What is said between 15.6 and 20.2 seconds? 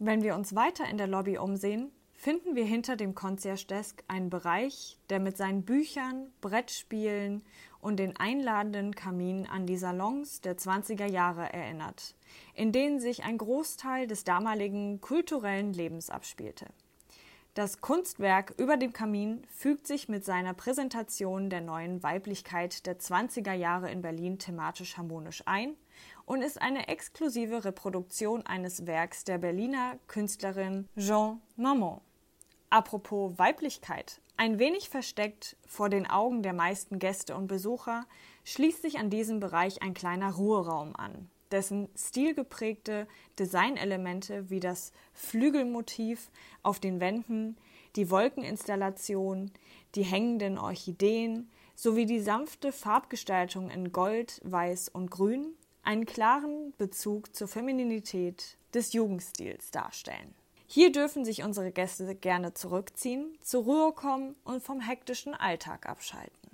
Lebens abspielte. Das Kunstwerk über dem Kamin fügt sich